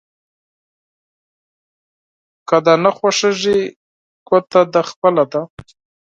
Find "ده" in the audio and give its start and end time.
5.31-5.41